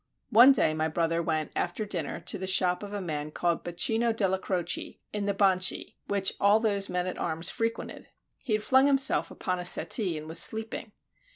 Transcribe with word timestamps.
One 0.31 0.51
day 0.51 0.73
my 0.73 0.87
brother 0.87 1.21
went 1.21 1.51
after 1.55 1.85
dinner 1.85 2.19
to 2.21 2.39
the 2.39 2.47
shop 2.47 2.81
of 2.81 2.91
a 2.91 2.99
man 2.99 3.29
called 3.29 3.63
Baccino 3.63 4.11
della 4.11 4.39
Croce, 4.39 4.99
in 5.13 5.27
the 5.27 5.33
Banchi, 5.35 5.93
which 6.07 6.33
all 6.39 6.59
those 6.59 6.89
men 6.89 7.05
at 7.05 7.19
arms 7.19 7.51
frequented. 7.51 8.07
He 8.43 8.53
had 8.53 8.63
flung 8.63 8.87
himself 8.87 9.29
upon 9.29 9.59
a 9.59 9.63
settee 9.63 10.17
and 10.17 10.27
was 10.27 10.39
sleeping. 10.41 10.91